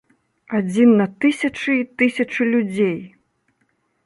[0.59, 2.97] Адзін на тысячы і тысячы людзей!